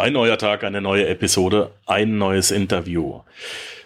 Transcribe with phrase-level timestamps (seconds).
[0.00, 3.20] Ein neuer Tag, eine neue Episode, ein neues Interview.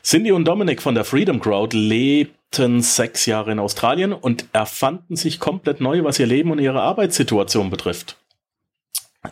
[0.05, 5.41] Cindy und Dominic von der Freedom Crowd lebten sechs Jahre in Australien und erfanden sich
[5.41, 8.17] komplett neu, was ihr Leben und ihre Arbeitssituation betrifft.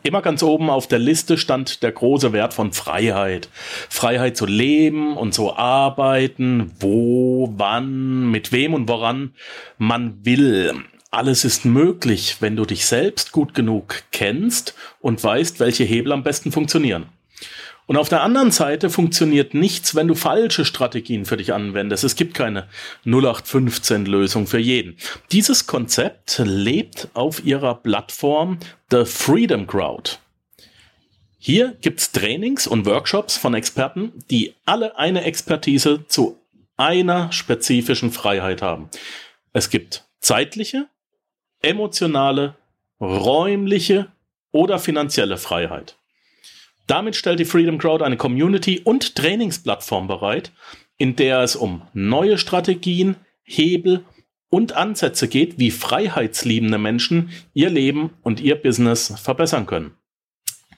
[0.03, 3.49] Immer ganz oben auf der Liste stand der große Wert von Freiheit.
[3.89, 9.35] Freiheit zu leben und zu arbeiten, wo, wann, mit wem und woran
[9.79, 10.83] man will
[11.13, 16.23] alles ist möglich, wenn du dich selbst gut genug kennst und weißt, welche Hebel am
[16.23, 17.07] besten funktionieren.
[17.87, 22.05] Und auf der anderen Seite funktioniert nichts, wenn du falsche Strategien für dich anwendest.
[22.05, 22.69] Es gibt keine
[23.05, 24.97] 0815-Lösung für jeden.
[25.33, 28.59] Dieses Konzept lebt auf ihrer Plattform
[28.91, 30.13] The Freedom Crowd.
[31.39, 36.39] Hier gibt's Trainings und Workshops von Experten, die alle eine Expertise zu
[36.77, 38.89] einer spezifischen Freiheit haben.
[39.53, 40.87] Es gibt zeitliche,
[41.63, 42.57] emotionale,
[43.01, 44.09] räumliche
[44.51, 45.97] oder finanzielle Freiheit.
[46.87, 50.53] Damit stellt die Freedom Crowd eine Community und Trainingsplattform bereit,
[50.99, 54.05] in der es um neue Strategien, Hebel
[54.51, 59.97] und Ansätze geht, wie freiheitsliebende Menschen ihr Leben und ihr Business verbessern können.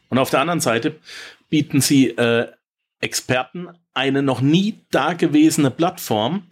[0.08, 1.00] Und auf der anderen Seite
[1.48, 2.46] bieten sie äh,
[3.00, 6.44] Experten eine noch nie dagewesene Plattform,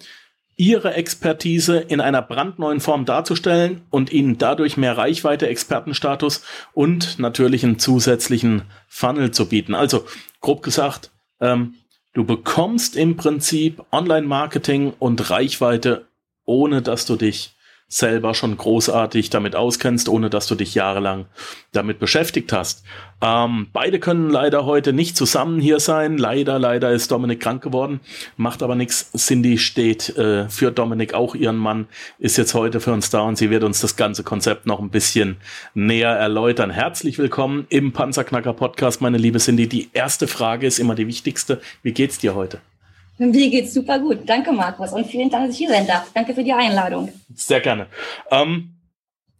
[0.62, 7.64] ihre Expertise in einer brandneuen Form darzustellen und ihnen dadurch mehr Reichweite, Expertenstatus und natürlich
[7.64, 9.74] einen zusätzlichen Funnel zu bieten.
[9.74, 10.06] Also
[10.40, 11.74] grob gesagt, ähm,
[12.12, 16.06] du bekommst im Prinzip Online-Marketing und Reichweite,
[16.44, 17.56] ohne dass du dich
[17.93, 21.27] selber schon großartig damit auskennst, ohne dass du dich jahrelang
[21.73, 22.85] damit beschäftigt hast.
[23.21, 26.17] Ähm, beide können leider heute nicht zusammen hier sein.
[26.17, 28.01] Leider, leider ist Dominik krank geworden,
[28.39, 29.13] macht aber nichts.
[29.13, 31.87] Cindy steht äh, für Dominik, auch ihren Mann,
[32.19, 34.91] ist jetzt heute für uns da und sie wird uns das ganze Konzept noch ein
[34.91, 35.37] bisschen
[35.75, 36.70] näher erläutern.
[36.70, 39.69] Herzlich willkommen im Panzerknacker Podcast, meine liebe Cindy.
[39.69, 41.61] Die erste Frage ist immer die wichtigste.
[41.83, 42.58] Wie geht's dir heute?
[43.18, 44.20] Mir geht's super gut.
[44.27, 44.92] Danke, Markus.
[44.92, 46.11] Und vielen Dank, dass ich hier sein darf.
[46.12, 47.12] Danke für die Einladung.
[47.34, 47.86] Sehr gerne.
[48.30, 48.74] Ähm,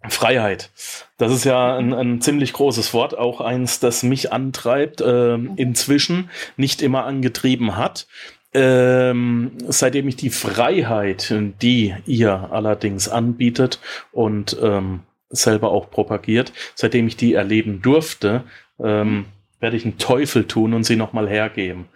[0.09, 0.71] Freiheit.
[1.19, 6.31] Das ist ja ein, ein, ziemlich großes Wort, auch eins, das mich antreibt, äh, inzwischen
[6.57, 8.07] nicht immer angetrieben hat.
[8.55, 13.81] Ähm, seitdem ich die Freiheit, die ihr allerdings anbietet
[14.11, 15.01] und ähm,
[15.31, 18.45] selber auch propagiert, seitdem ich die erleben durfte,
[18.79, 19.25] ähm,
[19.61, 21.87] werde ich einen Teufel tun und sie nochmal hergeben.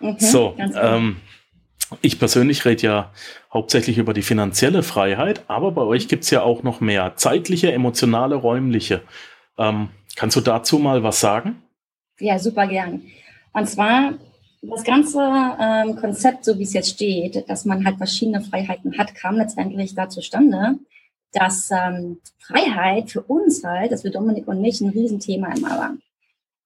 [0.00, 1.16] Mhm, so, ähm,
[2.02, 3.12] ich persönlich rede ja
[3.52, 8.36] hauptsächlich über die finanzielle Freiheit, aber bei euch gibt's ja auch noch mehr zeitliche, emotionale,
[8.36, 9.02] räumliche.
[9.58, 11.62] Ähm, kannst du dazu mal was sagen?
[12.18, 13.02] Ja, super gern.
[13.52, 14.14] Und zwar
[14.62, 19.14] das ganze ähm, Konzept, so wie es jetzt steht, dass man halt verschiedene Freiheiten hat,
[19.14, 20.78] kam letztendlich da zustande,
[21.32, 25.94] dass ähm, Freiheit für uns halt, dass für Dominik und mich ein Riesenthema immer war.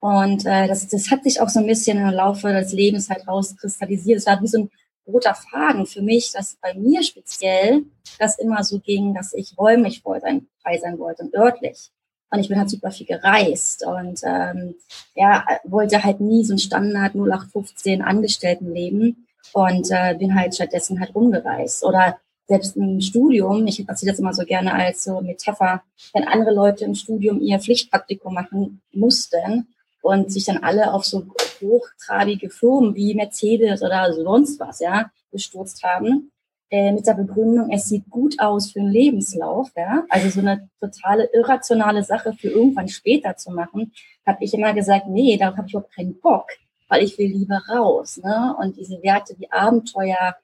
[0.04, 3.26] Und äh, das, das hat sich auch so ein bisschen im Laufe des Lebens halt
[3.26, 4.18] rauskristallisiert.
[4.18, 4.70] Es war wie so ein
[5.06, 7.84] roter Faden für mich, dass bei mir speziell
[8.18, 11.90] das immer so ging, dass ich räumlich voll sein, frei sein wollte und örtlich.
[12.30, 14.74] Und ich bin halt super viel gereist und ähm,
[15.14, 21.14] ja, wollte halt nie so ein Standard 0815 Angestelltenleben und äh, bin halt stattdessen halt
[21.14, 21.82] rumgereist.
[21.82, 25.82] Oder selbst im Studium, ich erzähle das immer so gerne als so Metapher,
[26.12, 29.68] wenn andere Leute im Studium ihr Pflichtpraktikum machen mussten,
[30.04, 31.24] und sich dann alle auf so
[31.62, 36.30] hochtrabige Firmen wie Mercedes oder sonst was, ja, gestürzt haben,
[36.70, 40.68] äh, mit der Begründung, es sieht gut aus für einen Lebenslauf, ja, also so eine
[40.78, 43.92] totale irrationale Sache für irgendwann später zu machen,
[44.26, 46.48] habe ich immer gesagt, nee, darauf habe ich überhaupt keinen Bock,
[46.88, 50.36] weil ich will lieber raus, ne, und diese Werte wie Abenteuer,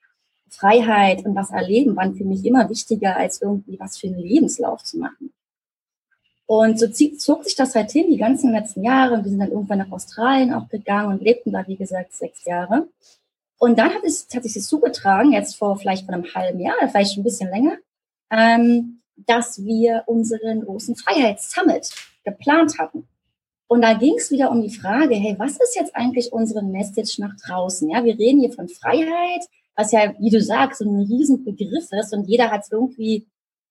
[0.48, 4.82] Freiheit und was erleben waren für mich immer wichtiger als irgendwie was für einen Lebenslauf
[4.84, 5.34] zu machen.
[6.50, 9.22] Und so zog sich das halt hin, die ganzen letzten Jahre.
[9.22, 12.88] Wir sind dann irgendwann nach Australien auch gegangen und lebten da, wie gesagt, sechs Jahre.
[13.60, 16.74] Und dann hat, es, hat sich das zugetragen, jetzt vor vielleicht vor einem halben Jahr,
[16.88, 17.76] vielleicht schon ein bisschen länger,
[18.32, 21.88] ähm, dass wir unseren großen Freiheitssummit
[22.24, 23.06] geplant hatten.
[23.68, 27.20] Und da ging es wieder um die Frage, hey, was ist jetzt eigentlich unsere Message
[27.20, 27.88] nach draußen?
[27.90, 29.44] Ja, wir reden hier von Freiheit,
[29.76, 33.28] was ja, wie du sagst, so ein Riesenbegriff ist und jeder hat es irgendwie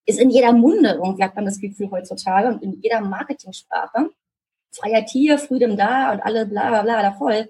[0.09, 4.09] ist in jeder Munde irgendwie, hat man das Gefühl heutzutage und in jeder Marketingsprache.
[4.71, 7.50] Freiheit hier, Freedom da und alle bla bla bla da voll.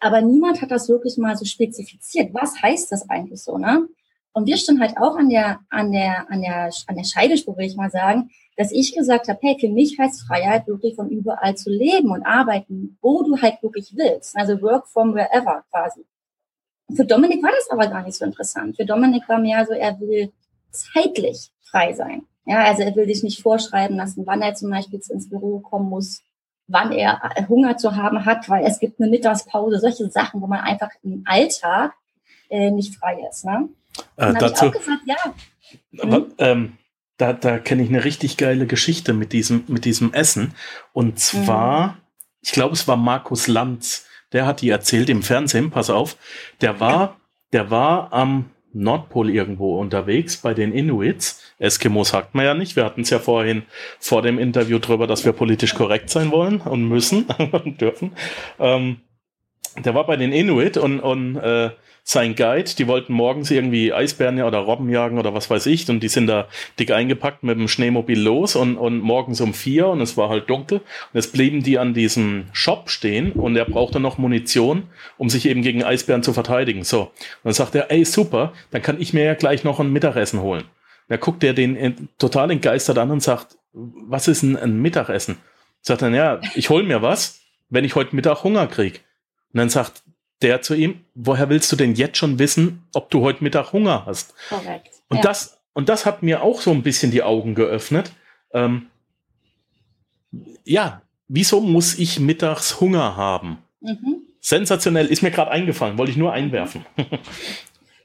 [0.00, 2.34] Aber niemand hat das wirklich mal so spezifiziert.
[2.34, 3.86] Was heißt das eigentlich so, ne?
[4.32, 7.66] Und wir stehen halt auch an der, an der, an der, an der Scheidespur, will
[7.66, 11.54] ich mal sagen, dass ich gesagt habe, hey, für mich heißt Freiheit wirklich von überall
[11.54, 14.36] zu leben und arbeiten, wo du halt wirklich willst.
[14.36, 16.04] Also work from wherever quasi.
[16.96, 18.76] Für Dominik war das aber gar nicht so interessant.
[18.76, 20.32] Für Dominik war mehr so, er will
[20.70, 22.22] zeitlich frei sein.
[22.44, 25.88] Ja, also er will dich nicht vorschreiben lassen, wann er zum Beispiel ins Büro kommen
[25.88, 26.22] muss,
[26.66, 30.60] wann er Hunger zu haben hat, weil es gibt eine Mittagspause, solche Sachen, wo man
[30.60, 31.92] einfach im Alltag
[32.50, 33.44] äh, nicht frei ist.
[33.44, 33.68] Ne?
[34.16, 35.16] Äh, dazu, gesagt, ja.
[36.00, 36.34] Aber, hm?
[36.38, 36.78] ähm,
[37.16, 40.54] da, da kenne ich eine richtig geile Geschichte mit diesem, mit diesem Essen.
[40.92, 41.94] Und zwar, mhm.
[42.40, 46.16] ich glaube, es war Markus Lanz, der hat die erzählt im Fernsehen, pass auf,
[46.60, 47.20] der war,
[47.52, 51.42] der war am Nordpol irgendwo unterwegs bei den Inuits.
[51.58, 52.76] Eskimos sagt man ja nicht.
[52.76, 53.62] Wir hatten es ja vorhin
[53.98, 58.12] vor dem Interview drüber, dass wir politisch korrekt sein wollen und müssen und dürfen.
[58.58, 59.00] Ähm,
[59.84, 61.70] der war bei den Inuit und, und äh,
[62.04, 66.00] sein Guide, die wollten morgens irgendwie Eisbären oder Robben jagen oder was weiß ich und
[66.00, 70.00] die sind da dick eingepackt mit dem Schneemobil los und, und morgens um vier und
[70.00, 74.00] es war halt dunkel und jetzt blieben die an diesem Shop stehen und er brauchte
[74.00, 74.84] noch Munition,
[75.16, 76.82] um sich eben gegen Eisbären zu verteidigen.
[76.82, 77.10] So, und
[77.44, 80.64] dann sagt er, ey super, dann kann ich mir ja gleich noch ein Mittagessen holen.
[81.08, 85.36] Da guckt er den total entgeistert an und sagt, was ist ein, ein Mittagessen?
[85.82, 87.40] Sagt dann, ja, ich hol mir was,
[87.70, 89.04] wenn ich heute Mittag Hunger krieg.
[89.52, 90.01] Und dann sagt
[90.42, 94.04] der zu ihm, woher willst du denn jetzt schon wissen, ob du heute Mittag Hunger
[94.06, 94.34] hast?
[94.48, 94.90] Korrekt.
[95.08, 95.22] Und ja.
[95.22, 98.12] das, und das hat mir auch so ein bisschen die Augen geöffnet.
[98.52, 98.86] Ähm,
[100.64, 103.58] ja, wieso muss ich mittags Hunger haben?
[103.80, 104.22] Mhm.
[104.40, 106.84] Sensationell, ist mir gerade eingefallen, wollte ich nur einwerfen.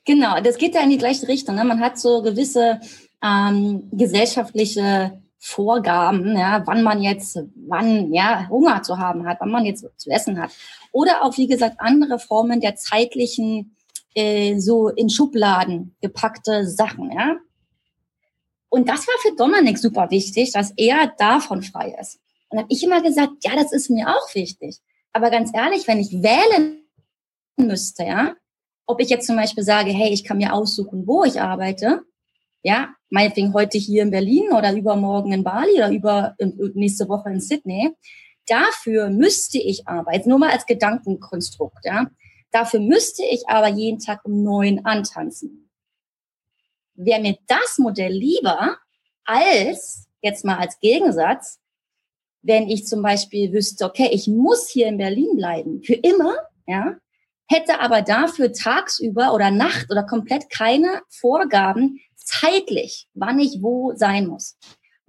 [0.05, 1.55] genau, das geht ja in die gleiche Richtung.
[1.55, 1.63] Ne?
[1.63, 2.79] Man hat so gewisse
[3.23, 9.65] ähm, gesellschaftliche Vorgaben, ja, wann man jetzt, wann ja Hunger zu haben hat, wann man
[9.65, 10.51] jetzt zu essen hat.
[10.91, 13.75] Oder auch, wie gesagt, andere Formen der zeitlichen,
[14.15, 17.37] äh, so in Schubladen gepackte Sachen, ja.
[18.69, 22.19] Und das war für Dominik super wichtig, dass er davon frei ist.
[22.49, 24.79] Und habe ich immer gesagt, ja, das ist mir auch wichtig.
[25.13, 26.83] Aber ganz ehrlich, wenn ich wählen
[27.57, 28.35] müsste, ja,
[28.85, 32.01] ob ich jetzt zum Beispiel sage, hey, ich kann mir aussuchen, wo ich arbeite,
[32.63, 36.35] ja, meinetwegen heute hier in Berlin oder übermorgen in Bali oder über
[36.73, 37.91] nächste Woche in Sydney.
[38.45, 42.07] Dafür müsste ich arbeiten, nur mal als Gedankenkonstrukt, ja.
[42.51, 45.69] Dafür müsste ich aber jeden Tag um neun antanzen.
[46.95, 48.77] Wäre mir das Modell lieber
[49.25, 51.59] als, jetzt mal als Gegensatz,
[52.41, 56.95] wenn ich zum Beispiel wüsste, okay, ich muss hier in Berlin bleiben, für immer, ja,
[57.49, 64.27] hätte aber dafür tagsüber oder Nacht oder komplett keine Vorgaben, zeitlich, wann ich wo sein
[64.27, 64.57] muss.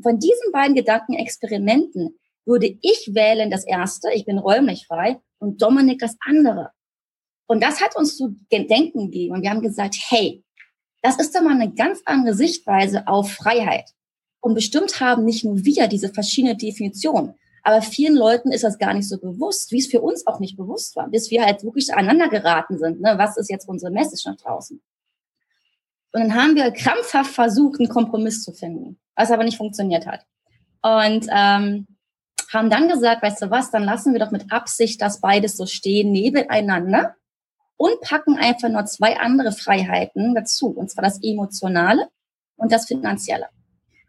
[0.03, 5.99] Von diesen beiden Gedankenexperimenten würde ich wählen das erste, ich bin räumlich frei, und Dominik
[5.99, 6.71] das andere.
[7.47, 9.35] Und das hat uns zu denken gegeben.
[9.35, 10.45] Und wir haben gesagt, hey,
[11.03, 13.91] das ist doch mal eine ganz andere Sichtweise auf Freiheit.
[14.41, 18.95] Und bestimmt haben nicht nur wir diese verschiedene Definition, aber vielen Leuten ist das gar
[18.95, 21.93] nicht so bewusst, wie es für uns auch nicht bewusst war, bis wir halt wirklich
[21.93, 23.01] aneinander geraten sind.
[23.01, 23.15] Ne?
[23.19, 24.81] Was ist jetzt unsere Message nach draußen?
[26.13, 30.25] Und dann haben wir krampfhaft versucht, einen Kompromiss zu finden, was aber nicht funktioniert hat.
[30.83, 31.87] Und ähm,
[32.53, 35.67] haben dann gesagt, weißt du was, dann lassen wir doch mit Absicht das beides so
[35.67, 37.15] stehen nebeneinander
[37.77, 42.09] und packen einfach nur zwei andere Freiheiten dazu, und zwar das Emotionale
[42.57, 43.49] und das Finanzielle.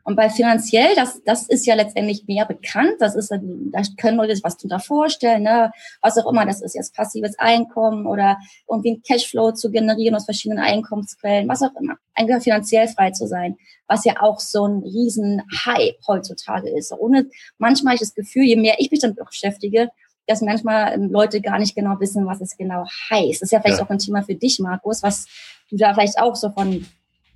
[0.03, 2.95] Und bei finanziell, das, das ist ja letztendlich mehr bekannt.
[2.99, 5.71] Das ist, da können Leute sich was drunter vorstellen, ne?
[6.01, 6.45] was auch immer.
[6.45, 8.37] Das ist jetzt passives Einkommen oder
[8.67, 11.95] irgendwie ein Cashflow zu generieren aus verschiedenen Einkommensquellen, was auch immer.
[12.15, 13.57] Eigentlich finanziell frei zu sein,
[13.87, 16.91] was ja auch so ein riesen Hype heutzutage ist.
[16.93, 19.89] Ohne manchmal ich das Gefühl, je mehr ich mich damit beschäftige,
[20.29, 23.41] dass manchmal Leute gar nicht genau wissen, was es genau heißt.
[23.41, 23.85] Das ist ja vielleicht ja.
[23.85, 25.25] auch ein Thema für dich, Markus, was
[25.69, 26.85] du da vielleicht auch so von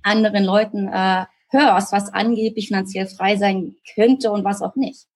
[0.02, 5.06] anderen Leuten äh, hörst, was angeblich finanziell frei sein könnte und was auch nicht.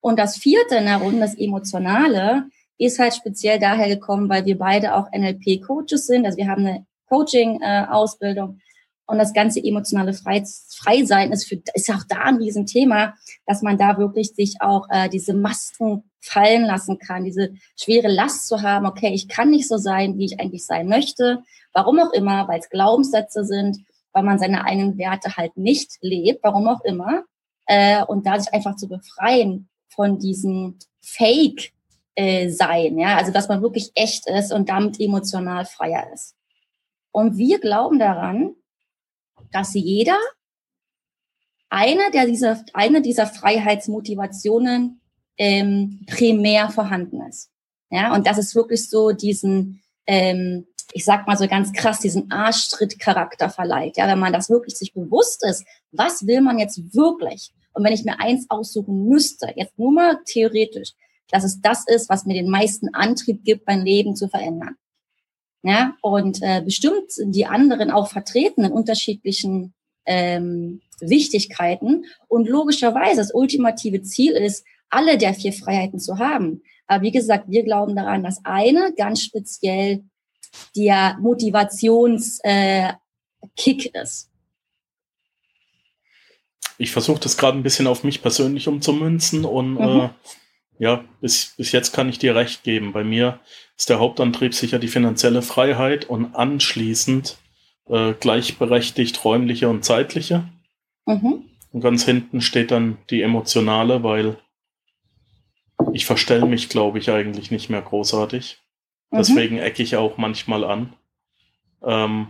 [0.00, 2.46] Und das vierte in der Runde, das Emotionale,
[2.78, 6.24] ist halt speziell daher gekommen, weil wir beide auch NLP-Coaches sind.
[6.24, 8.60] Also wir haben eine Coaching-Ausbildung.
[9.06, 13.14] und das ganze emotionale Freisein ist, für, ist auch da ein Riesenthema,
[13.46, 18.48] dass man da wirklich sich auch äh, diese Masken fallen lassen kann, diese schwere Last
[18.48, 22.12] zu haben, okay, ich kann nicht so sein, wie ich eigentlich sein möchte, warum auch
[22.12, 23.78] immer, weil es Glaubenssätze sind,
[24.18, 27.22] weil man seine eigenen Werte halt nicht lebt, warum auch immer,
[27.66, 31.72] äh, und da sich einfach zu befreien von diesem Fake
[32.16, 36.34] äh, sein, ja, also dass man wirklich echt ist und damit emotional freier ist.
[37.12, 38.56] Und wir glauben daran,
[39.52, 40.18] dass jeder
[41.68, 45.00] eine der dieser eine dieser Freiheitsmotivationen
[45.36, 47.52] ähm, primär vorhanden ist.
[47.90, 52.30] Ja, und das ist wirklich so diesen ähm, ich sag mal so ganz krass, diesen
[52.30, 53.96] Arschtritt-Charakter verleiht.
[53.96, 57.52] Ja, wenn man das wirklich sich bewusst ist, was will man jetzt wirklich?
[57.72, 60.94] Und wenn ich mir eins aussuchen müsste, jetzt nur mal theoretisch,
[61.30, 64.76] dass es das ist, was mir den meisten Antrieb gibt, mein Leben zu verändern.
[65.62, 69.74] Ja, und äh, bestimmt sind die anderen auch vertreten in unterschiedlichen
[70.06, 72.04] ähm, Wichtigkeiten.
[72.28, 76.62] Und logischerweise das ultimative Ziel ist, alle der vier Freiheiten zu haben.
[76.86, 80.04] Aber wie gesagt, wir glauben daran, dass eine ganz speziell
[80.76, 84.30] der Motivationskick äh, ist.
[86.78, 89.80] Ich versuche das gerade ein bisschen auf mich persönlich umzumünzen und mhm.
[89.80, 90.08] äh,
[90.78, 92.92] ja, bis, bis jetzt kann ich dir recht geben.
[92.92, 93.40] Bei mir
[93.76, 97.36] ist der Hauptantrieb sicher die finanzielle Freiheit und anschließend
[97.88, 100.48] äh, gleichberechtigt räumliche und zeitliche.
[101.06, 101.44] Mhm.
[101.72, 104.38] Und ganz hinten steht dann die emotionale, weil
[105.92, 108.58] ich verstelle mich, glaube ich, eigentlich nicht mehr großartig.
[109.10, 109.16] Mhm.
[109.18, 110.94] Deswegen ecke ich auch manchmal an.
[111.82, 112.28] Ähm,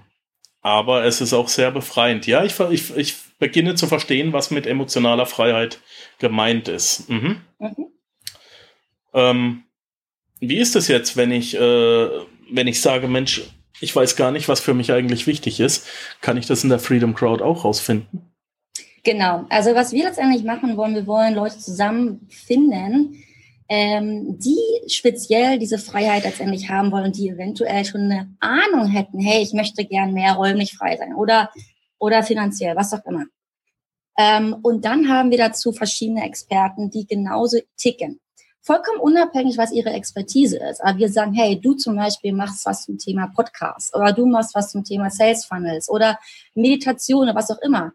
[0.60, 2.26] aber es ist auch sehr befreiend.
[2.26, 5.80] Ja, ich, ich, ich beginne zu verstehen, was mit emotionaler Freiheit
[6.18, 7.08] gemeint ist.
[7.08, 7.40] Mhm.
[7.58, 7.86] Mhm.
[9.14, 9.62] Ähm,
[10.40, 12.08] wie ist es jetzt, wenn ich, äh,
[12.50, 13.42] wenn ich sage, Mensch,
[13.80, 15.86] ich weiß gar nicht, was für mich eigentlich wichtig ist?
[16.20, 18.32] Kann ich das in der Freedom Crowd auch rausfinden?
[19.04, 19.46] Genau.
[19.48, 23.22] Also was wir letztendlich machen wollen, wir wollen Leute zusammenfinden,
[23.68, 24.58] ähm, die
[24.88, 29.84] speziell diese Freiheit letztendlich haben wollen, die eventuell schon eine Ahnung hätten, hey, ich möchte
[29.84, 31.50] gern mehr räumlich frei sein oder,
[31.98, 33.26] oder finanziell, was auch immer.
[34.18, 38.20] Ähm, und dann haben wir dazu verschiedene Experten, die genauso ticken.
[38.62, 40.82] Vollkommen unabhängig, was ihre Expertise ist.
[40.82, 44.54] Aber wir sagen, hey, du zum Beispiel machst was zum Thema Podcast oder du machst
[44.54, 46.18] was zum Thema Sales Funnels oder
[46.54, 47.92] Meditation oder was auch immer.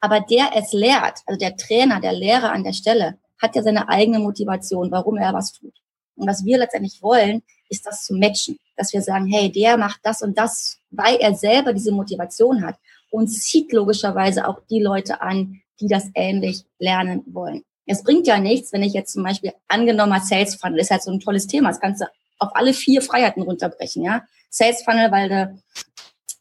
[0.00, 3.88] Aber der es lehrt, also der Trainer, der Lehrer an der Stelle, hat ja seine
[3.88, 5.74] eigene Motivation, warum er was tut.
[6.16, 8.58] Und was wir letztendlich wollen, ist das zu matchen.
[8.76, 12.76] Dass wir sagen, hey, der macht das und das, weil er selber diese Motivation hat
[13.10, 17.62] und zieht logischerweise auch die Leute an, die das ähnlich lernen wollen.
[17.86, 21.10] Es bringt ja nichts, wenn ich jetzt zum Beispiel angenommen Sales Funnel ist halt so
[21.10, 21.68] ein tolles Thema.
[21.68, 22.06] Das kannst du
[22.38, 24.22] auf alle vier Freiheiten runterbrechen, ja.
[24.48, 25.62] Sales Funnel, weil du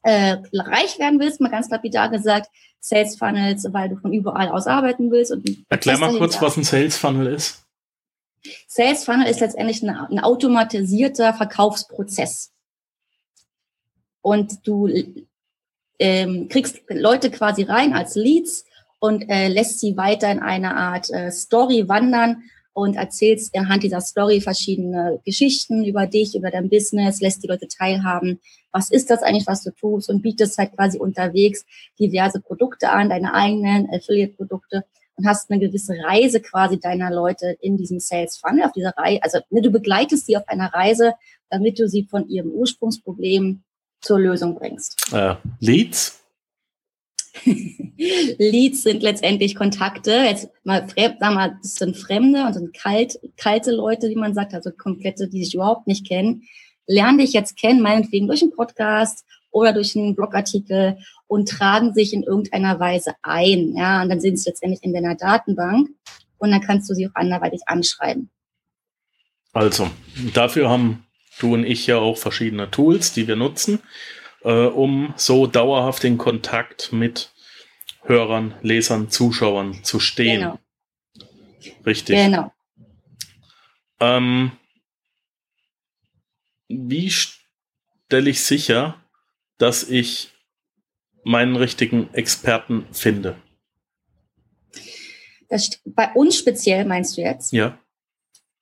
[0.04, 2.50] äh, reich werden willst, mal ganz lapidar gesagt.
[2.80, 5.32] Sales Funnels, weil du von überall aus arbeiten willst.
[5.32, 7.66] Und Erklär mal kurz, was ein Sales Funnel ist.
[8.68, 12.52] Sales Funnel ist letztendlich ein, ein automatisierter Verkaufsprozess.
[14.22, 14.90] Und du
[16.00, 18.66] ähm, kriegst Leute quasi rein als Leads
[19.00, 24.02] und äh, lässt sie weiter in eine Art äh, Story wandern und erzählst anhand dieser
[24.02, 28.40] Story verschiedene Geschichten über dich, über dein Business, lässt die Leute teilhaben.
[28.72, 31.66] Was ist das eigentlich, was du tust und bietest halt quasi unterwegs
[32.00, 34.86] diverse Produkte an, deine eigenen Affiliate-Produkte
[35.16, 39.24] und hast eine gewisse Reise quasi deiner Leute in diesem Sales Funnel, auf dieser Reise.
[39.24, 41.14] Also ne, du begleitest sie auf einer Reise,
[41.50, 43.64] damit du sie von ihrem Ursprungsproblem
[44.02, 45.12] zur Lösung bringst.
[45.12, 46.19] Äh, Leads
[48.38, 50.12] Leads sind letztendlich Kontakte.
[50.12, 54.54] Jetzt mal, sag mal, das sind Fremde und sind kalt, kalte Leute, wie man sagt,
[54.54, 56.44] also komplette, die sich überhaupt nicht kennen.
[56.88, 62.14] Lernen dich jetzt kennen, meinetwegen durch einen Podcast oder durch einen Blogartikel und tragen sich
[62.14, 63.76] in irgendeiner Weise ein.
[63.76, 65.90] Ja, und dann sind sie letztendlich in deiner Datenbank
[66.38, 68.30] und dann kannst du sie auch anderweitig anschreiben.
[69.54, 69.90] Also,
[70.34, 71.06] dafür haben
[71.40, 73.80] du und ich ja auch verschiedene Tools, die wir nutzen
[74.44, 77.32] äh, um so dauerhaft in Kontakt mit
[78.04, 80.42] Hörern, Lesern, Zuschauern zu stehen.
[80.42, 80.60] Genau.
[81.86, 82.16] Richtig.
[82.16, 82.52] Genau.
[84.00, 84.52] Ähm,
[86.68, 89.04] wie stelle ich sicher,
[89.58, 90.32] dass ich
[91.24, 93.36] meinen richtigen Experten finde?
[95.50, 97.52] Das, bei uns speziell meinst du jetzt?
[97.52, 97.79] Ja.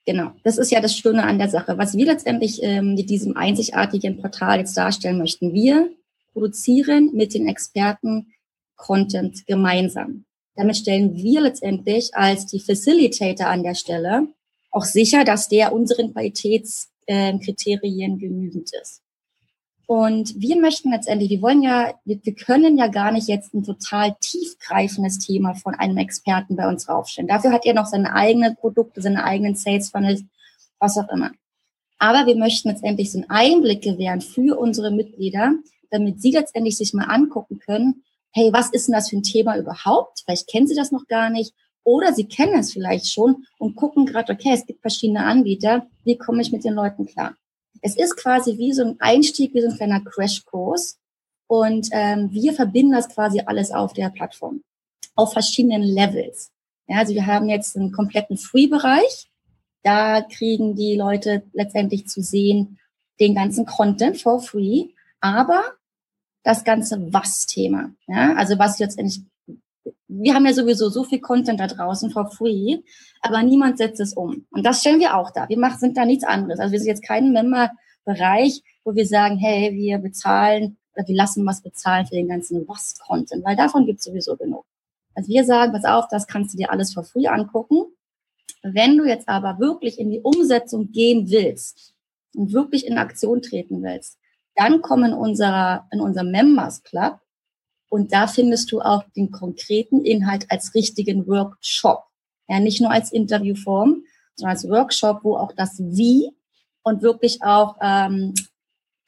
[0.08, 1.78] Genau, das ist ja das Schöne an der Sache.
[1.78, 5.90] Was wir letztendlich ähm, mit diesem einzigartigen Portal jetzt darstellen möchten, wir
[6.32, 8.32] produzieren mit den Experten
[8.78, 10.24] Content gemeinsam.
[10.56, 14.30] Damit stellen wir letztendlich als die Facilitator an der Stelle
[14.72, 19.02] auch sicher, dass der unseren Qualitätskriterien äh, genügend ist.
[19.88, 23.64] Und wir möchten letztendlich, wir wollen ja, wir, wir können ja gar nicht jetzt ein
[23.64, 27.30] total tiefgreifendes Thema von einem Experten bei uns raufstellen.
[27.30, 30.24] Dafür hat er noch seine eigenen Produkte, seine eigenen Sales Funnels,
[30.80, 31.32] was auch immer.
[32.00, 35.54] Aber wir möchten letztendlich so einen Einblick gewähren für unsere Mitglieder,
[35.90, 39.58] damit sie letztendlich sich mal angucken können, hey, was ist denn das für ein Thema
[39.58, 40.22] überhaupt?
[40.26, 41.54] Vielleicht kennen sie das noch gar nicht.
[41.84, 46.18] Oder sie kennen es vielleicht schon und gucken gerade, okay, es gibt verschiedene Anbieter, wie
[46.18, 47.38] komme ich mit den Leuten klar?
[47.82, 51.00] Es ist quasi wie so ein Einstieg, wie so ein kleiner Crashkurs.
[51.48, 54.64] Und ähm, wir verbinden das quasi alles auf der Plattform,
[55.16, 56.52] auf verschiedenen Levels.
[56.88, 59.30] Ja, also wir haben jetzt einen kompletten Free-Bereich.
[59.84, 62.80] Da kriegen die Leute letztendlich zu sehen
[63.20, 64.90] den ganzen Content for free,
[65.22, 65.64] aber
[66.44, 67.92] das ganze Was-Thema.
[68.08, 69.22] Ja, also was letztendlich
[70.08, 72.78] wir haben ja sowieso so viel Content da draußen for free,
[73.22, 74.46] aber niemand setzt es um.
[74.52, 75.50] Und das stellen wir auch da.
[75.50, 76.60] Wir machen, sind da nichts anderes.
[76.60, 81.46] Also wir sind jetzt kein Member-Bereich, wo wir sagen, hey, wir bezahlen oder wir lassen
[81.46, 84.66] was bezahlen für den ganzen Was-Content, weil davon gibt es sowieso genug.
[85.14, 87.86] Also wir sagen, pass auf, das kannst du dir alles vor früh angucken.
[88.64, 91.94] Wenn du jetzt aber wirklich in die Umsetzung gehen willst
[92.36, 94.18] und wirklich in Aktion treten willst,
[94.56, 97.20] dann komm in, unserer, in unserem Members Club
[97.90, 102.04] und da findest du auch den konkreten Inhalt als richtigen Workshop.
[102.48, 104.04] Ja, nicht nur als Interviewform,
[104.36, 106.32] sondern als Workshop, wo auch das Wie
[106.84, 108.34] und wirklich auch ähm,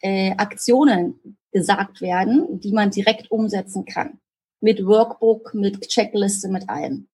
[0.02, 4.20] äh, Aktionen gesagt werden, die man direkt umsetzen kann.
[4.62, 7.08] Mit Workbook, mit Checkliste, mit allem.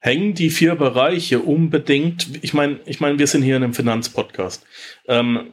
[0.00, 4.64] Hängen die vier Bereiche unbedingt, ich meine, ich meine, wir sind hier in einem Finanzpodcast.
[5.06, 5.52] Ähm,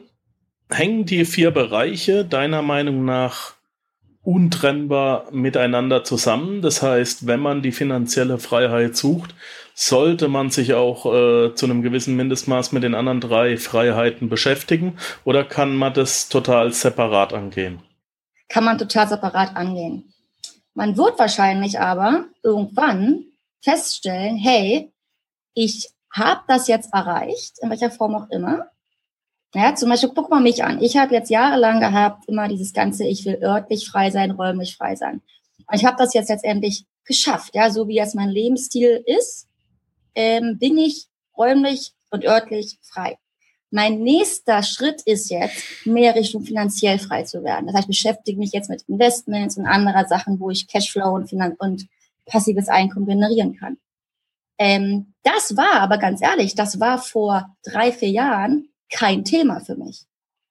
[0.70, 3.55] hängen die vier Bereiche deiner Meinung nach
[4.26, 6.60] untrennbar miteinander zusammen?
[6.60, 9.34] Das heißt, wenn man die finanzielle Freiheit sucht,
[9.74, 14.98] sollte man sich auch äh, zu einem gewissen Mindestmaß mit den anderen drei Freiheiten beschäftigen
[15.24, 17.82] oder kann man das total separat angehen?
[18.48, 20.12] Kann man total separat angehen.
[20.74, 23.24] Man wird wahrscheinlich aber irgendwann
[23.62, 24.92] feststellen, hey,
[25.54, 28.66] ich habe das jetzt erreicht, in welcher Form auch immer.
[29.56, 30.82] Ja, zum Beispiel, guck mal mich an.
[30.82, 34.96] Ich habe jetzt jahrelang gehabt, immer dieses ganze, ich will örtlich frei sein, räumlich frei
[34.96, 35.22] sein.
[35.66, 39.46] Und ich habe das jetzt letztendlich geschafft, ja, so wie jetzt mein Lebensstil ist
[40.16, 43.18] ähm, bin ich räumlich und örtlich frei.
[43.70, 47.66] Mein nächster Schritt ist jetzt, mehr Richtung finanziell frei zu werden.
[47.66, 51.28] Das heißt, ich beschäftige mich jetzt mit Investments und anderer Sachen, wo ich Cashflow und,
[51.28, 51.86] Finan und
[52.24, 53.76] passives Einkommen generieren kann.
[54.58, 59.76] Ähm, das war aber ganz ehrlich, das war vor drei, vier Jahren kein Thema für
[59.76, 60.06] mich.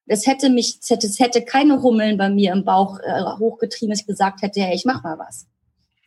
[0.08, 4.02] Es hätte mich, es hätte, hätte keine Hummeln bei mir im Bauch äh, hochgetrieben, dass
[4.02, 5.48] ich gesagt hätte, hey, ich mach mal was.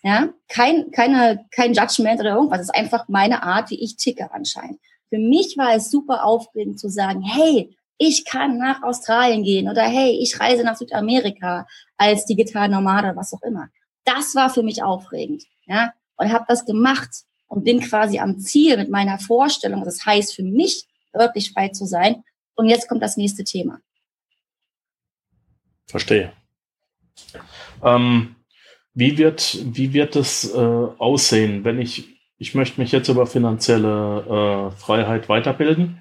[0.03, 2.61] Ja, kein, keine, kein Judgment oder irgendwas.
[2.61, 4.79] Es ist einfach meine Art, wie ich ticke anscheinend.
[5.09, 9.83] Für mich war es super aufregend zu sagen, hey, ich kann nach Australien gehen oder
[9.83, 11.67] hey, ich reise nach Südamerika
[11.97, 13.69] als digital Nomade was auch immer.
[14.05, 15.45] Das war für mich aufregend.
[15.67, 17.11] Ja, und habe das gemacht
[17.49, 19.85] und bin quasi am Ziel mit meiner Vorstellung.
[19.85, 22.25] Das heißt für mich wirklich frei zu sein.
[22.55, 23.81] Und jetzt kommt das nächste Thema.
[25.87, 26.33] Verstehe.
[27.83, 28.37] Ähm,
[28.95, 34.73] wie wird, wie wird es äh, aussehen, wenn ich, ich möchte mich jetzt über finanzielle
[34.75, 36.01] äh, Freiheit weiterbilden?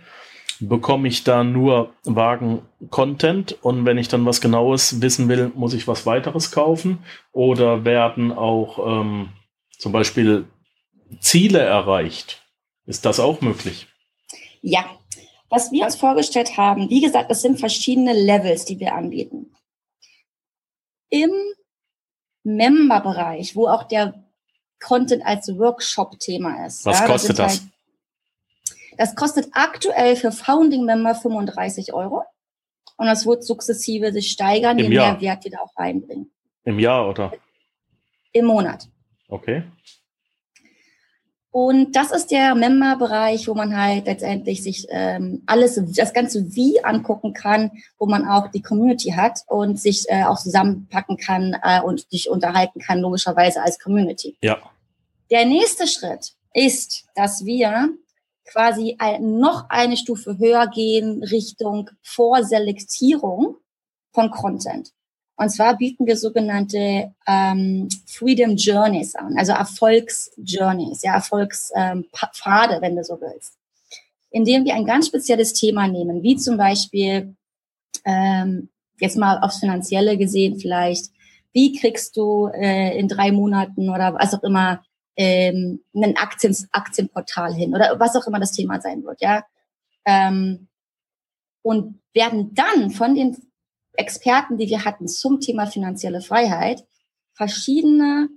[0.59, 5.75] Bekomme ich da nur vagen Content und wenn ich dann was Genaues wissen will, muss
[5.75, 6.99] ich was weiteres kaufen?
[7.31, 9.29] Oder werden auch ähm,
[9.77, 10.45] zum Beispiel
[11.19, 12.41] Ziele erreicht?
[12.87, 13.87] Ist das auch möglich?
[14.61, 14.85] Ja,
[15.49, 19.53] was wir uns vorgestellt haben, wie gesagt, es sind verschiedene Levels, die wir anbieten.
[21.09, 21.31] Im
[22.43, 24.25] Member-Bereich, wo auch der
[24.79, 26.85] Content als Workshop-Thema ist.
[26.85, 27.61] Was ja, kostet das?
[27.61, 27.71] Halt,
[28.97, 32.23] das kostet aktuell für Founding-Member 35 Euro.
[32.97, 36.31] Und das wird sukzessive sich steigern, je mehr Wert wir da auch reinbringen.
[36.63, 37.31] Im Jahr oder?
[38.31, 38.89] Im Monat.
[39.29, 39.63] Okay.
[41.59, 46.85] Und das ist der Member-Bereich, wo man halt letztendlich sich ähm, alles, das ganze Wie
[46.85, 51.81] angucken kann, wo man auch die Community hat und sich äh, auch zusammenpacken kann äh,
[51.81, 54.37] und sich unterhalten kann, logischerweise als Community.
[54.43, 54.59] Ja.
[55.31, 57.89] Der nächste Schritt ist, dass wir
[58.45, 63.55] quasi ein, noch eine Stufe höher gehen Richtung Vorselektierung
[64.13, 64.91] von Content.
[65.37, 72.95] Und zwar bieten wir sogenannte ähm, Freedom Journeys an, also Erfolgsjourneys, ja, Erfolgspfade, ähm, wenn
[72.95, 73.53] du so willst.
[74.31, 77.35] Indem wir ein ganz spezielles Thema nehmen, wie zum Beispiel,
[78.03, 78.69] ähm,
[78.99, 81.11] jetzt mal aufs Finanzielle gesehen vielleicht,
[81.53, 84.83] wie kriegst du äh, in drei Monaten oder was auch immer
[85.15, 89.43] ähm, ein Aktien, Aktienportal hin oder was auch immer das Thema sein wird, ja.
[90.05, 90.67] Ähm,
[91.61, 93.37] und werden dann von den
[93.97, 96.85] Experten, die wir hatten zum Thema finanzielle Freiheit,
[97.33, 98.29] verschiedene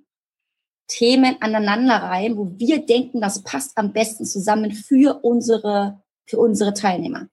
[0.88, 7.29] Themen aneinanderreihen, wo wir denken, das passt am besten zusammen für unsere, für unsere Teilnehmer.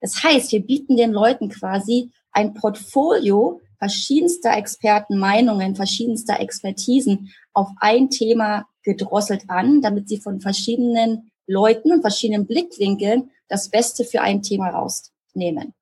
[0.00, 8.10] Das heißt, wir bieten den Leuten quasi ein Portfolio verschiedenster Expertenmeinungen, verschiedenster Expertisen auf ein
[8.10, 14.42] Thema gedrosselt an, damit sie von verschiedenen Leuten und verschiedenen Blickwinkeln das Beste für ein
[14.42, 15.74] Thema rausnehmen.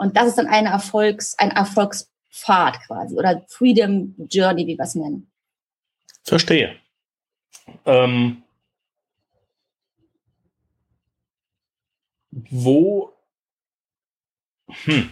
[0.00, 4.94] Und das ist dann eine Erfolgs, ein Erfolgspfad quasi oder Freedom Journey, wie wir es
[4.94, 5.30] nennen.
[6.24, 6.74] Verstehe.
[7.84, 8.42] Ähm,
[12.30, 13.12] wo,
[14.84, 15.10] hm,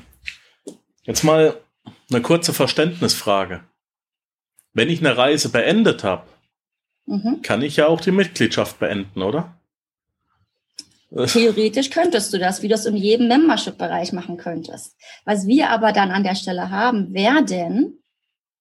[1.03, 1.61] jetzt mal
[2.11, 3.65] eine kurze Verständnisfrage.
[4.73, 6.27] Wenn ich eine Reise beendet habe,
[7.05, 7.43] mhm.
[7.43, 9.58] kann ich ja auch die Mitgliedschaft beenden, oder?
[11.11, 14.95] Theoretisch könntest du das, wie du es in jedem Membership-Bereich machen könntest.
[15.25, 18.03] Was wir aber dann an der Stelle haben werden,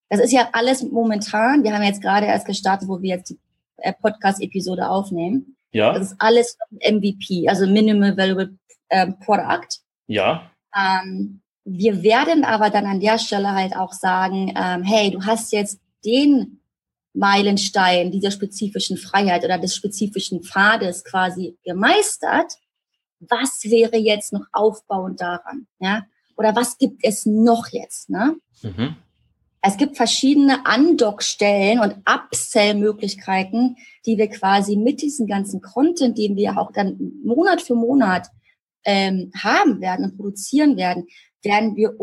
[0.09, 1.65] Das ist ja alles momentan.
[1.65, 3.39] Wir haben jetzt gerade erst gestartet, wo wir jetzt die
[3.77, 5.57] äh, Podcast-Episode aufnehmen.
[5.71, 5.91] Ja.
[5.91, 8.57] Das ist alles MVP, also Minimal Valuable
[8.87, 9.67] äh, Product.
[10.07, 10.49] Ja.
[10.73, 15.51] Ähm, wir werden aber dann an der Stelle halt auch sagen, ähm, hey, du hast
[15.51, 16.61] jetzt den
[17.17, 22.53] Meilenstein dieser spezifischen Freiheit oder des spezifischen Pfades quasi gemeistert.
[23.19, 25.67] Was wäre jetzt noch aufbauend daran?
[25.79, 26.05] Ja?
[26.37, 28.09] Oder was gibt es noch jetzt?
[28.09, 28.35] Ne?
[28.61, 28.95] Mhm.
[29.61, 33.75] Es gibt verschiedene Andockstellen und Upsell-Möglichkeiten,
[34.05, 38.27] die wir quasi mit diesem ganzen Content, den wir auch dann Monat für Monat
[38.85, 41.07] ähm, haben werden und produzieren werden,
[41.43, 41.99] werden wir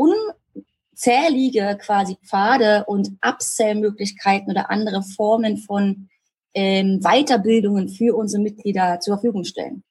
[0.94, 6.09] unzählige quasi Pfade und Upsell-Möglichkeiten oder andere Formen von
[6.54, 9.83] ähm, Weiterbildungen für unsere Mitglieder zur Verfügung stellen.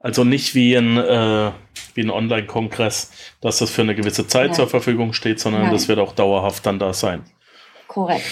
[0.00, 1.50] Also nicht wie ein, äh,
[1.94, 4.54] wie ein Online-Kongress, dass das für eine gewisse Zeit Nein.
[4.54, 5.72] zur Verfügung steht, sondern Nein.
[5.72, 7.24] das wird auch dauerhaft dann da sein.
[7.88, 8.26] Korrekt.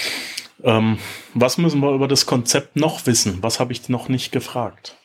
[0.63, 0.99] Ähm,
[1.33, 3.39] was müssen wir über das Konzept noch wissen?
[3.41, 4.99] Was habe ich noch nicht gefragt?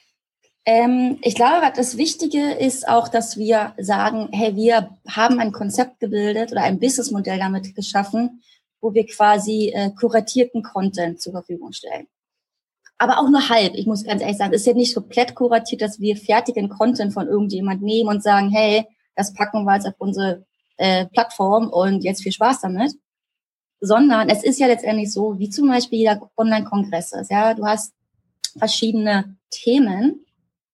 [0.68, 6.00] Ähm, ich glaube, das Wichtige ist auch, dass wir sagen, hey, wir haben ein Konzept
[6.00, 8.44] gebildet oder ein Businessmodell damit geschaffen,
[8.82, 12.08] wo wir quasi äh, kuratierten Content zur Verfügung stellen
[12.98, 13.76] aber auch nur halb.
[13.76, 17.14] Ich muss ganz ehrlich sagen, es ist ja nicht komplett kuratiert, dass wir fertigen Content
[17.14, 20.46] von irgendjemand nehmen und sagen, hey, das packen wir jetzt auf unsere
[20.78, 22.94] äh, Plattform und jetzt viel Spaß damit.
[23.80, 27.30] Sondern es ist ja letztendlich so, wie zum Beispiel jeder Online-Kongress ist.
[27.30, 27.94] Ja, du hast
[28.58, 30.26] verschiedene Themen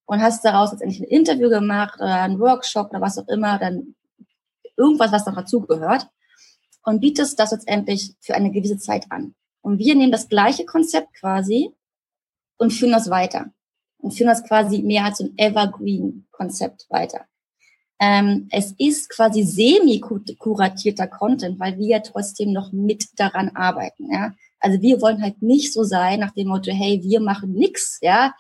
[0.06, 3.96] und hast daraus letztendlich ein Interview gemacht oder einen Workshop oder was auch immer, dann
[4.78, 6.08] irgendwas, was noch dazugehört
[6.84, 9.36] und bietest das letztendlich für eine gewisse Zeit an.
[9.62, 11.72] Und wir nehmen das gleiche Konzept quasi
[12.58, 13.52] und führen das weiter.
[13.98, 17.26] Und führen das quasi mehr als ein Evergreen-Konzept weiter.
[18.00, 24.12] Ähm, es ist quasi semi-kuratierter Content, weil wir ja trotzdem noch mit daran arbeiten.
[24.12, 24.34] Ja?
[24.60, 28.34] Also wir wollen halt nicht so sein nach dem Motto, hey, wir machen nix ja,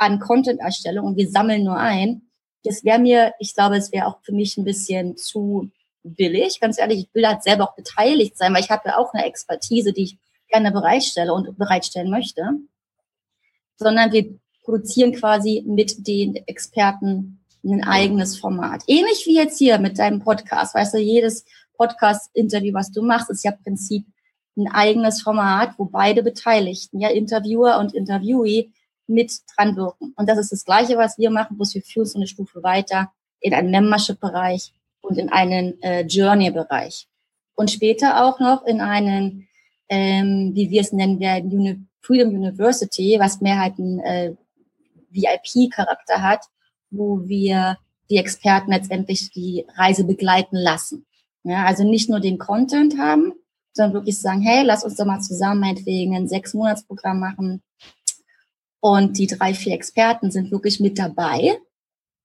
[0.00, 2.22] an Content-Erstellung und wir sammeln nur ein.
[2.64, 5.70] Das wäre mir, ich glaube, es wäre auch für mich ein bisschen zu
[6.02, 6.60] billig.
[6.60, 9.24] Ganz ehrlich, ich will halt selber auch beteiligt sein, weil ich habe ja auch eine
[9.24, 12.42] Expertise, die ich gerne bereitstelle und bereitstellen möchte
[13.80, 18.82] sondern wir produzieren quasi mit den Experten ein eigenes Format.
[18.86, 20.74] Ähnlich wie jetzt hier mit deinem Podcast.
[20.74, 21.44] Weißt du, jedes
[21.76, 24.06] Podcast-Interview, was du machst, ist ja im Prinzip
[24.56, 28.70] ein eigenes Format, wo beide Beteiligten, ja, Interviewer und Interviewee,
[29.10, 30.14] mit dran wirken.
[30.16, 33.12] Und das ist das Gleiche, was wir machen, bloß wir führen so eine Stufe weiter
[33.40, 37.08] in einen Membership-Bereich und in einen äh, Journey-Bereich.
[37.54, 39.48] Und später auch noch in einen,
[39.88, 44.34] ähm, wie wir es nennen werden, Freedom University, was mehr halt einen äh,
[45.10, 46.46] VIP-Charakter hat,
[46.90, 47.76] wo wir
[48.08, 51.06] die Experten letztendlich die Reise begleiten lassen.
[51.44, 53.32] Ja, also nicht nur den Content haben,
[53.72, 57.62] sondern wirklich sagen, hey, lass uns doch mal zusammen meinetwegen ein Sechs-Monats-Programm machen.
[58.80, 61.58] Und die drei, vier Experten sind wirklich mit dabei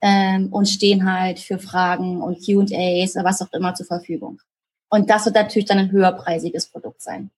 [0.02, 4.42] ähm, und stehen halt für Fragen und Q&As oder was auch immer zur Verfügung.
[4.90, 7.32] Und das wird natürlich dann ein höherpreisiges Produkt sein.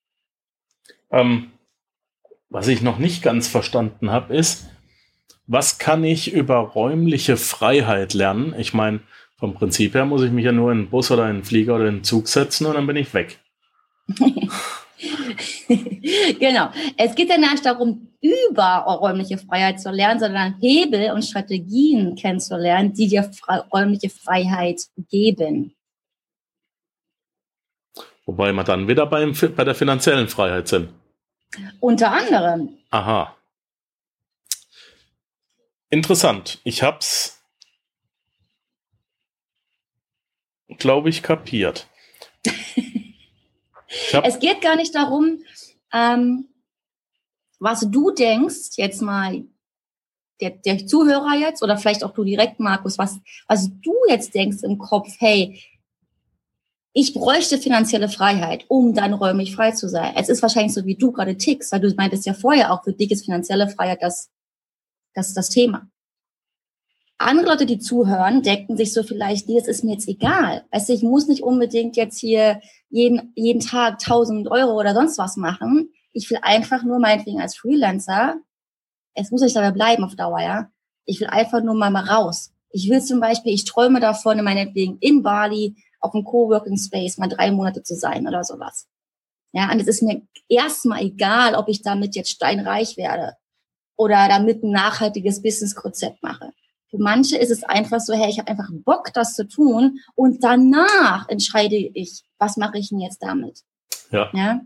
[1.12, 1.51] Ähm,
[2.49, 4.67] was ich noch nicht ganz verstanden habe, ist,
[5.47, 8.53] was kann ich über räumliche Freiheit lernen?
[8.58, 8.99] Ich meine,
[9.38, 11.75] vom Prinzip her muss ich mich ja nur in einen Bus oder in einen Flieger
[11.75, 13.39] oder in einen Zug setzen und dann bin ich weg.
[16.39, 16.69] genau.
[16.97, 22.93] Es geht ja nicht darum, über räumliche Freiheit zu lernen, sondern Hebel und Strategien kennenzulernen,
[22.93, 23.29] die dir
[23.71, 25.75] räumliche Freiheit geben.
[28.25, 30.89] Wobei wir dann wieder beim, bei der finanziellen Freiheit sind.
[31.79, 32.77] Unter anderem.
[32.89, 33.36] Aha.
[35.89, 36.60] Interessant.
[36.65, 37.41] Ich hab's,
[40.77, 41.88] glaube ich, kapiert.
[44.23, 45.39] es geht gar nicht darum,
[45.93, 46.50] ähm,
[47.60, 49.43] was du denkst, jetzt mal
[50.41, 54.63] der, der Zuhörer jetzt oder vielleicht auch du direkt, Markus, was, was du jetzt denkst
[54.63, 55.62] im Kopf, hey,
[56.93, 60.13] ich bräuchte finanzielle Freiheit, um dann räumlich frei zu sein.
[60.15, 62.93] Es ist wahrscheinlich so, wie du gerade tickst, weil du meintest ja vorher auch, für
[62.93, 64.32] dich ist finanzielle Freiheit das,
[65.13, 65.88] das, das Thema.
[67.19, 70.65] Andere Leute, die zuhören, denken sich so vielleicht, nee, das ist mir jetzt egal.
[70.71, 75.17] Weißt du, ich muss nicht unbedingt jetzt hier jeden, jeden Tag 1000 Euro oder sonst
[75.17, 75.91] was machen.
[76.13, 78.36] Ich will einfach nur meinetwegen als Freelancer,
[79.15, 80.71] es muss nicht dabei bleiben auf Dauer, ja.
[81.06, 82.53] Ich will einfach nur mal, mal raus.
[82.69, 87.27] Ich will zum Beispiel, ich träume davon, meinetwegen in Bali auf einem Coworking Space mal
[87.27, 88.88] drei Monate zu sein oder sowas.
[89.53, 93.34] Ja, und es ist mir erstmal egal, ob ich damit jetzt steinreich werde
[93.95, 96.53] oder damit ein nachhaltiges Business-Konzept mache.
[96.89, 100.43] Für manche ist es einfach so, hey, ich habe einfach Bock, das zu tun und
[100.43, 103.62] danach entscheide ich, was mache ich denn jetzt damit.
[104.12, 104.30] Ja.
[104.34, 104.62] ja?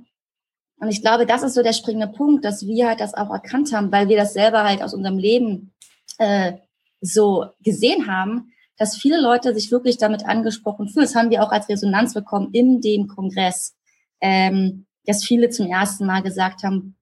[0.78, 3.74] Und ich glaube, das ist so der springende Punkt, dass wir halt das auch erkannt
[3.74, 5.74] haben, weil wir das selber halt aus unserem Leben
[6.18, 6.54] äh,
[7.02, 11.06] so gesehen haben, dass viele Leute sich wirklich damit angesprochen fühlen.
[11.06, 13.76] Das haben wir auch als Resonanz bekommen in dem Kongress,
[14.22, 16.96] ähm, dass viele zum ersten Mal gesagt haben,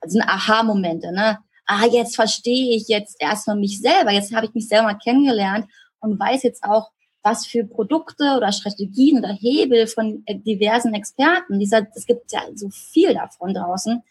[0.00, 1.38] das sind Aha-Momente, ne?
[1.72, 4.10] Ah, jetzt verstehe ich jetzt erstmal mich selber.
[4.10, 6.90] Jetzt habe ich mich selber kennengelernt und weiß jetzt auch,
[7.22, 12.40] was für Produkte oder Strategien oder Hebel von äh, diversen Experten, dieser, es gibt ja
[12.56, 14.02] so viel davon draußen,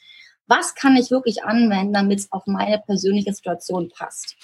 [0.48, 4.38] was kann ich wirklich anwenden, damit es auf meine persönliche Situation passt?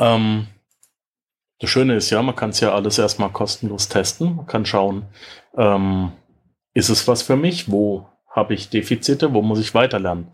[0.00, 0.48] Ähm,
[1.60, 4.34] das Schöne ist ja, man kann es ja alles erstmal kostenlos testen.
[4.34, 5.04] Man kann schauen,
[5.56, 6.10] ähm,
[6.74, 7.70] ist es was für mich?
[7.70, 9.32] Wo habe ich Defizite?
[9.32, 10.32] Wo muss ich weiterlernen?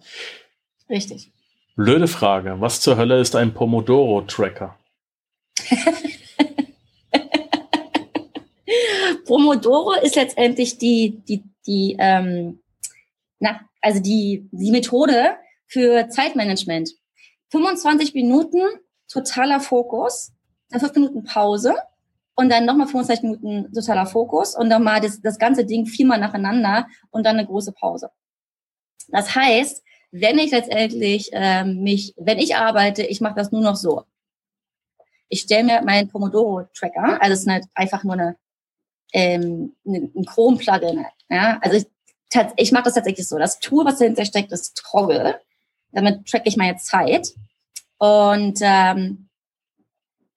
[0.88, 1.33] Richtig.
[1.77, 2.61] Blöde Frage.
[2.61, 4.79] Was zur Hölle ist ein Pomodoro-Tracker?
[9.25, 12.61] Pomodoro ist letztendlich die, die, die, ähm,
[13.38, 16.90] na, also die, die Methode für Zeitmanagement.
[17.51, 18.61] 25 Minuten
[19.09, 20.33] totaler Fokus,
[20.70, 21.75] dann 5 Minuten Pause
[22.35, 26.18] und dann nochmal 25 Minuten totaler Fokus und dann mal das, das ganze Ding viermal
[26.18, 28.11] nacheinander und dann eine große Pause.
[29.09, 29.83] Das heißt,
[30.16, 34.05] wenn ich letztendlich ähm, mich, wenn ich arbeite, ich mache das nur noch so.
[35.29, 38.37] Ich stelle mir meinen Pomodoro-Tracker, also es ist halt einfach nur eine,
[39.12, 41.05] ähm, ein Chrome-Plugin.
[41.29, 41.59] Ja?
[41.61, 41.87] Also ich,
[42.55, 43.38] ich mache das tatsächlich so.
[43.38, 45.40] Das Tool, was dahinter steckt, ist Toggle.
[45.90, 47.33] Damit tracke ich meine Zeit.
[47.98, 49.29] Und ähm,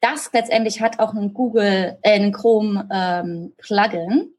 [0.02, 4.34] das letztendlich hat auch einen Google, äh, einen Chrome ähm, Plugin,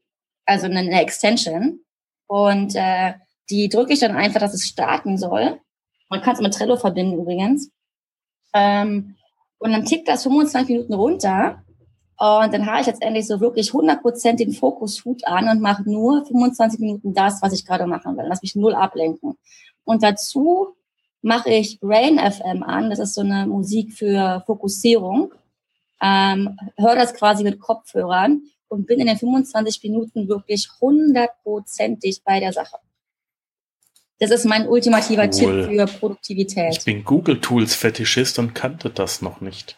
[0.45, 1.79] also eine, eine Extension.
[2.27, 3.13] Und äh,
[3.49, 5.59] die drücke ich dann einfach, dass es starten soll.
[6.09, 7.71] Man kann es mit Trello verbinden übrigens.
[8.53, 9.15] Ähm,
[9.59, 11.63] und dann tickt das 25 Minuten runter.
[12.17, 16.79] Und dann habe ich letztendlich so wirklich 100% den Fokushut an und mache nur 25
[16.79, 18.25] Minuten das, was ich gerade machen will.
[18.27, 19.37] Lass mich null ablenken.
[19.85, 20.75] Und dazu
[21.21, 22.89] mache ich Brain FM an.
[22.89, 25.33] Das ist so eine Musik für Fokussierung.
[26.01, 32.39] Ähm, höre das quasi mit Kopfhörern und bin in den 25 Minuten wirklich hundertprozentig bei
[32.39, 32.77] der Sache.
[34.19, 35.29] Das ist mein ultimativer cool.
[35.29, 36.77] Tipp für Produktivität.
[36.77, 39.77] Ich bin Google Tools Fetischist und kannte das noch nicht.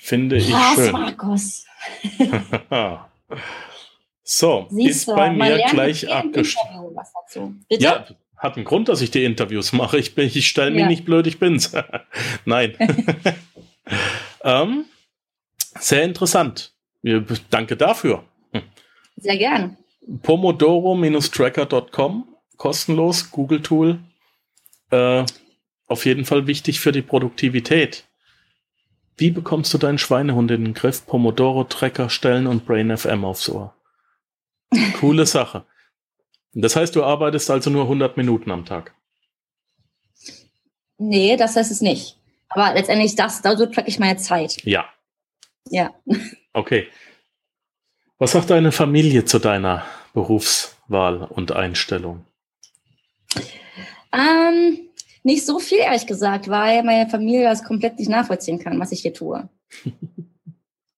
[0.00, 0.92] Finde ich Was, schön.
[0.92, 1.64] Markus?
[4.24, 7.64] so, Siehst ist bei mir gleich abgestimmt.
[7.70, 9.98] Ja, hat einen Grund, dass ich die Interviews mache.
[9.98, 10.88] Ich, ich stelle mich ja.
[10.88, 11.72] nicht blöd, ich bin's.
[12.44, 12.76] Nein.
[14.44, 14.86] ähm,
[15.78, 16.72] sehr interessant.
[17.50, 18.24] Danke dafür.
[19.16, 19.76] Sehr gern.
[20.22, 23.98] Pomodoro-tracker.com kostenlos, Google-Tool.
[24.90, 25.24] Äh,
[25.86, 28.04] auf jeden Fall wichtig für die Produktivität.
[29.16, 31.06] Wie bekommst du deinen Schweinehund in den Griff?
[31.06, 33.74] Pomodoro-Tracker stellen und Brain FM aufs Ohr.
[35.00, 35.66] Coole Sache.
[36.52, 38.94] Das heißt, du arbeitest also nur 100 Minuten am Tag?
[40.98, 42.16] Nee, das heißt es nicht.
[42.48, 44.64] Aber letztendlich, das, da so track ich meine Zeit.
[44.64, 44.88] Ja.
[45.68, 45.92] Ja.
[46.52, 46.88] Okay.
[48.18, 52.24] Was sagt deine Familie zu deiner Berufswahl und Einstellung?
[54.12, 54.88] Ähm,
[55.24, 59.00] nicht so viel, ehrlich gesagt, weil meine Familie das komplett nicht nachvollziehen kann, was ich
[59.00, 59.48] hier tue.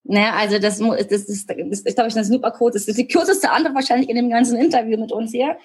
[0.04, 2.74] naja, also das, das, ist, das ist, glaube ich, das super kurz.
[2.74, 5.56] Das ist die kürzeste Antwort wahrscheinlich in dem ganzen Interview mit uns hier,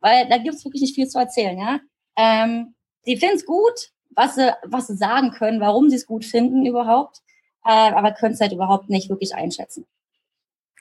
[0.00, 1.58] weil da gibt es wirklich nicht viel zu erzählen.
[1.58, 1.80] Ja,
[2.16, 2.74] ähm,
[3.06, 6.66] die finden es gut, was sie, was sie sagen können, warum sie es gut finden
[6.66, 7.18] überhaupt,
[7.64, 9.86] äh, aber können es halt überhaupt nicht wirklich einschätzen.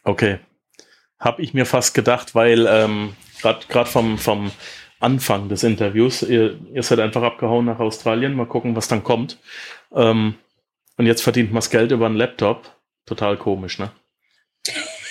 [0.03, 0.39] Okay,
[1.19, 4.51] habe ich mir fast gedacht, weil ähm, gerade vom vom
[4.99, 6.23] Anfang des Interviews.
[6.23, 9.38] Ihr, ihr seid einfach abgehauen nach Australien, mal gucken, was dann kommt.
[9.93, 10.35] Ähm,
[10.97, 12.75] und jetzt verdient man das Geld über einen Laptop.
[13.05, 13.91] Total komisch, ne?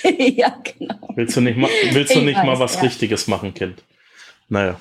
[0.19, 1.09] ja, genau.
[1.17, 2.83] Willst du nicht, ma willst du nicht weiß, mal was ja.
[2.83, 3.83] Richtiges machen, Kind?
[4.49, 4.79] Naja.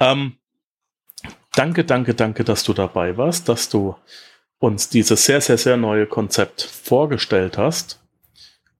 [0.00, 0.36] Ähm,
[1.54, 3.96] danke, danke, danke, dass du dabei warst, dass du
[4.58, 8.00] uns dieses sehr, sehr, sehr neue Konzept vorgestellt hast.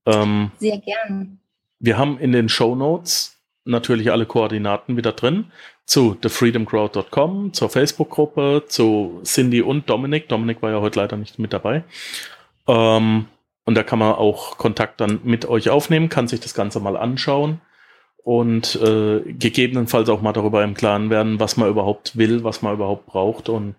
[0.06, 1.38] Ähm, sehr gern.
[1.78, 3.35] Wir haben in den Show Notes
[3.66, 5.46] natürlich alle Koordinaten wieder drin
[5.84, 10.28] zu thefreedomcrowd.com, zur Facebook-Gruppe, zu Cindy und Dominik.
[10.28, 11.84] Dominik war ja heute leider nicht mit dabei.
[12.66, 13.26] Ähm,
[13.64, 16.96] und da kann man auch Kontakt dann mit euch aufnehmen, kann sich das Ganze mal
[16.96, 17.60] anschauen
[18.24, 22.74] und äh, gegebenenfalls auch mal darüber im Klaren werden, was man überhaupt will, was man
[22.74, 23.76] überhaupt braucht und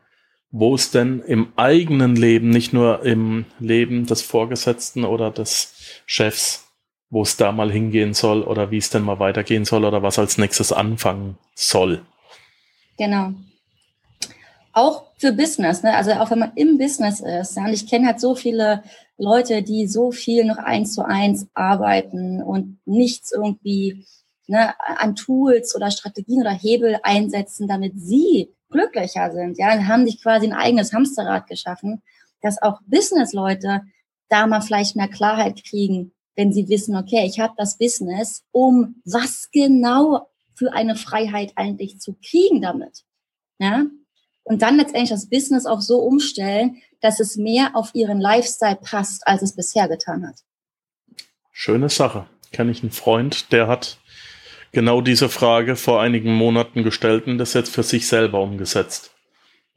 [0.51, 6.66] wo es denn im eigenen Leben, nicht nur im Leben des Vorgesetzten oder des Chefs
[7.09, 10.19] wo es da mal hingehen soll oder wie es denn mal weitergehen soll oder was
[10.19, 12.05] als nächstes anfangen soll.
[12.97, 13.33] Genau.
[14.73, 15.95] Auch für Business, ne?
[15.95, 17.57] also auch wenn man im Business ist.
[17.57, 18.83] Und ich kenne halt so viele
[19.17, 24.05] Leute, die so viel noch eins zu eins arbeiten und nichts irgendwie
[24.47, 29.57] ne, an Tools oder Strategien oder Hebel einsetzen, damit sie glücklicher sind.
[29.57, 32.03] Ja, und haben sich quasi ein eigenes Hamsterrad geschaffen,
[32.41, 33.81] dass auch Businessleute
[34.29, 39.01] da mal vielleicht mehr Klarheit kriegen, wenn sie wissen, okay, ich habe das Business, um
[39.03, 43.03] was genau für eine Freiheit eigentlich zu kriegen damit.
[43.59, 43.87] Ja?
[44.43, 49.27] Und dann letztendlich das Business auch so umstellen, dass es mehr auf ihren Lifestyle passt,
[49.27, 50.39] als es bisher getan hat.
[51.51, 52.27] Schöne Sache.
[52.51, 53.97] Kenne ich einen Freund, der hat
[54.71, 59.16] genau diese Frage vor einigen Monaten gestellt und das jetzt für sich selber umgesetzt.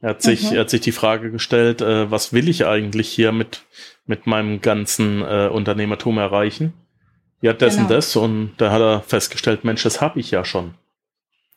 [0.01, 0.55] Er hat sich, mhm.
[0.55, 3.63] er hat sich die Frage gestellt, äh, was will ich eigentlich hier mit,
[4.05, 6.73] mit meinem ganzen äh, Unternehmertum erreichen?
[7.41, 7.87] Ja, das genau.
[7.87, 8.15] und das.
[8.15, 10.73] Und da hat er festgestellt, Mensch, das habe ich ja schon.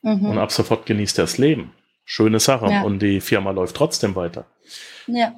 [0.03, 0.27] Mhm.
[0.27, 1.73] Und ab sofort genießt er das Leben.
[2.05, 2.71] Schöne Sache.
[2.71, 2.83] Ja.
[2.83, 4.47] Und die Firma läuft trotzdem weiter.
[5.07, 5.35] Ja.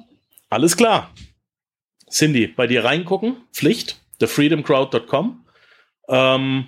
[0.49, 1.11] Alles klar.
[2.09, 5.45] Cindy, bei dir reingucken, Pflicht, thefreedomcrowd.com.
[6.09, 6.67] Ähm,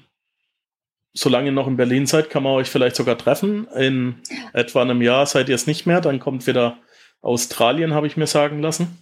[1.13, 3.67] solange ihr noch in Berlin seid, kann man euch vielleicht sogar treffen.
[3.75, 4.21] In
[4.53, 6.01] etwa einem Jahr seid ihr es nicht mehr.
[6.01, 6.77] Dann kommt wieder
[7.21, 8.97] Australien, habe ich mir sagen lassen.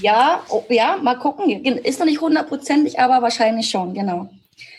[0.00, 1.64] Ja, oh, ja, mal gucken.
[1.64, 4.28] Ist noch nicht hundertprozentig, aber wahrscheinlich schon, genau.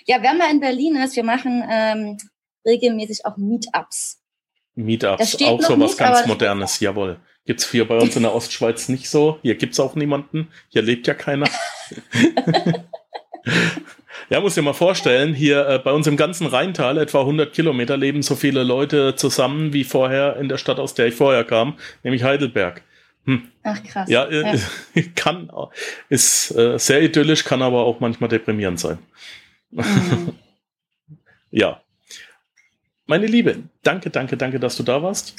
[0.06, 2.18] Ja, wenn man in Berlin ist, wir machen ähm,
[2.66, 4.20] regelmäßig auch Meetups.
[4.76, 7.20] Meetups, auch so was ganz Modernes, jawohl.
[7.46, 9.40] Gibt es hier bei uns in der Ostschweiz nicht so.
[9.42, 10.50] Hier gibt es auch niemanden.
[10.70, 11.50] Hier lebt ja keiner.
[14.30, 17.98] Ja, muss dir mal vorstellen, hier äh, bei uns im ganzen Rheintal, etwa 100 Kilometer,
[17.98, 21.78] leben so viele Leute zusammen wie vorher in der Stadt, aus der ich vorher kam,
[22.04, 22.84] nämlich Heidelberg.
[23.26, 23.44] Hm.
[23.64, 24.10] Ach krass.
[24.10, 24.58] Ja, äh,
[24.96, 25.04] ja.
[25.16, 25.52] kann,
[26.10, 29.00] ist äh, sehr idyllisch, kann aber auch manchmal deprimierend sein.
[29.72, 30.34] Mhm.
[31.52, 31.82] ja.
[33.06, 35.36] Meine Liebe, danke, danke, danke, dass du da warst.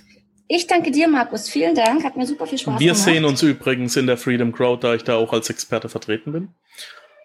[0.49, 1.51] Ich danke dir, Markus.
[1.51, 2.05] Vielen Dank.
[2.05, 3.07] Hat mir super viel Spaß Wir gemacht.
[3.07, 6.33] Wir sehen uns übrigens in der Freedom Crowd, da ich da auch als Experte vertreten
[6.33, 6.49] bin.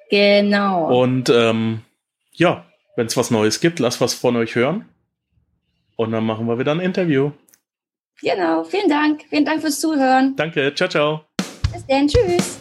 [0.10, 1.02] Genau.
[1.02, 1.82] Und ähm,
[2.32, 4.86] ja, wenn es was Neues gibt, lasst was von euch hören.
[5.96, 7.32] Und dann machen wir wieder ein Interview.
[8.22, 9.24] Genau, vielen Dank.
[9.30, 10.36] Vielen Dank fürs Zuhören.
[10.36, 11.22] Danke, ciao, ciao.
[11.72, 12.60] Bis dann, tschüss.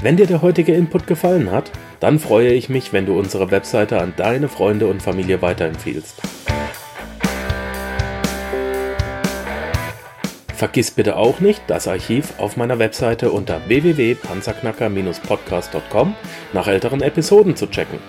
[0.00, 4.00] Wenn dir der heutige Input gefallen hat, dann freue ich mich, wenn du unsere Webseite
[4.00, 6.37] an deine Freunde und Familie weiterempfiehlst.
[10.58, 16.16] Vergiss bitte auch nicht, das Archiv auf meiner Webseite unter www.panzerknacker-podcast.com
[16.52, 18.00] nach älteren Episoden zu checken.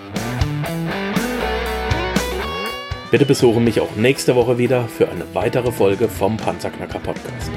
[3.12, 7.52] Bitte besuche mich auch nächste Woche wieder für eine weitere Folge vom Panzerknacker Podcast.